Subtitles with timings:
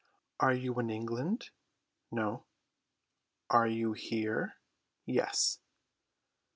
[0.39, 1.51] "Are you in England?"
[2.09, 2.45] "No."
[3.51, 4.55] "Are you here?"
[5.05, 5.59] "Yes."